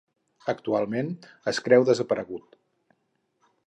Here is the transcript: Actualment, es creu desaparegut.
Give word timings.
Actualment, 0.53 1.11
es 1.53 1.61
creu 1.69 1.87
desaparegut. 1.93 2.61